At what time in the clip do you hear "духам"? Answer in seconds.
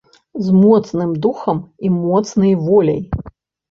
1.27-1.63